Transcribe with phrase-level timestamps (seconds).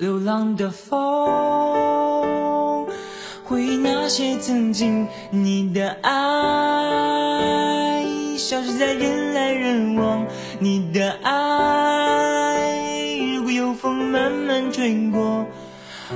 [0.00, 0.98] 流浪的风，
[3.44, 8.02] 回忆那些曾经，你的爱
[8.38, 10.24] 消失在人来人往，
[10.58, 12.70] 你的爱
[13.36, 15.44] 如果有风慢慢吹过，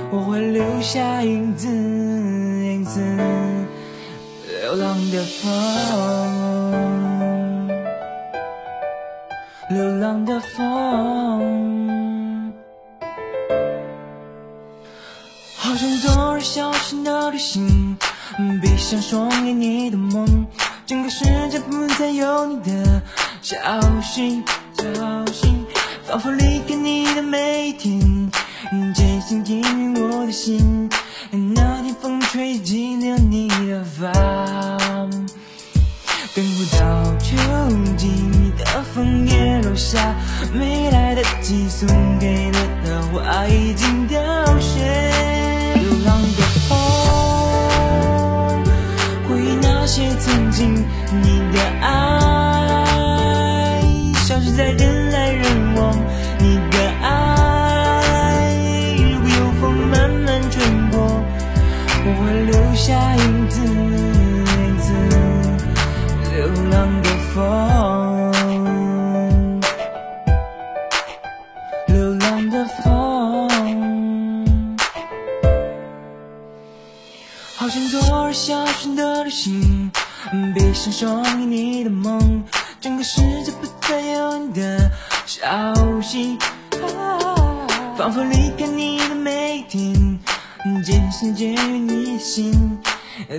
[0.09, 2.99] 我会留下影子，影子，
[4.63, 5.51] 流浪的风，
[9.69, 12.24] 流浪的风。
[15.75, 17.97] 好像昨日消失的旅行，
[18.61, 20.47] 闭上双眼，你的梦，
[20.85, 23.01] 整个世界不再有你的
[23.41, 23.57] 消
[24.01, 24.41] 息，
[24.77, 25.53] 消息，
[26.07, 27.99] 仿佛离开你的每一天，
[28.95, 30.89] 渐行渐远我的心。
[31.53, 34.09] 那天风吹起了你的发，
[36.33, 37.35] 等不到秋
[37.97, 40.15] 季，你的枫叶落下，
[40.53, 41.85] 没来得及送
[42.17, 44.04] 给你的花已经
[51.11, 51.91] 你的爱
[54.25, 55.95] 消失在人来人往，
[56.39, 58.53] 你的爱
[58.97, 60.95] 如果有风慢慢吹过，
[62.05, 64.93] 我会留下影子，影子，
[66.33, 66.35] 流
[66.69, 67.35] 浪的风，
[71.87, 72.83] 流浪的风。
[77.57, 79.91] 好像昨日消失的旅行，
[80.53, 82.43] 闭上双眼，你的梦，
[82.81, 84.91] 整个世界不再有你的
[85.25, 85.45] 消
[86.01, 86.37] 息，
[87.95, 90.19] 仿佛离开你的每一天，
[90.83, 92.79] 渐行渐远你的心。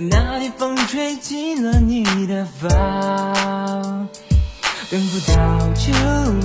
[0.09, 2.67] 那天风吹起了你的发，
[4.89, 5.91] 等不到秋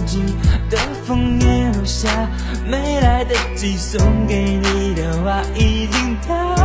[0.04, 0.22] 季
[0.68, 0.76] 的
[1.06, 2.28] 枫叶落下，
[2.66, 6.61] 没来得及送给你的花已经凋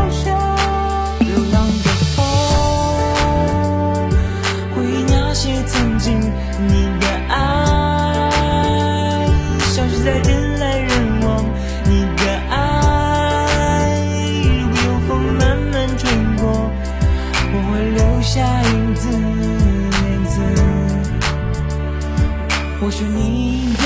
[22.98, 23.86] 许你在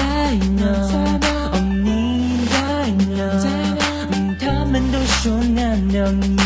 [0.56, 0.64] 哪？
[1.52, 2.56] 哦，你在
[3.14, 3.20] 哪？
[4.14, 6.38] 嗯，他们都说难道你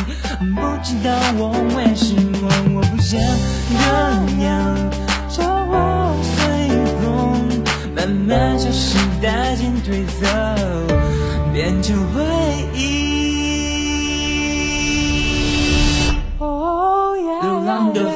[0.55, 3.21] 不知道我为什么我不想
[3.69, 3.75] 这
[4.43, 4.75] 样？
[5.29, 6.35] 叫我随
[7.03, 7.05] 风
[7.95, 10.25] 慢慢消失，带进褪色，
[11.53, 12.23] 变成回
[12.73, 13.05] 忆。
[17.43, 18.09] 流浪的